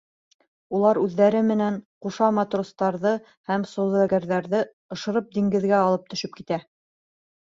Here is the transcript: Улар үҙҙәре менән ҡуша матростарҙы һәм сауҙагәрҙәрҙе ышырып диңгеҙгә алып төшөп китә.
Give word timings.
Улар 0.75 0.99
үҙҙәре 1.01 1.41
менән 1.49 1.75
ҡуша 2.05 2.29
матростарҙы 2.37 3.11
һәм 3.51 3.65
сауҙагәрҙәрҙе 3.73 4.63
ышырып 4.97 5.29
диңгеҙгә 5.37 5.83
алып 5.89 6.09
төшөп 6.15 6.35
китә. 6.39 6.59